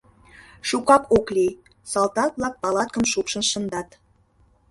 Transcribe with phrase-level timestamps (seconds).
[0.67, 1.53] Шукак ок лий,
[1.91, 3.89] салтак-влак палаткым шупшын шындат.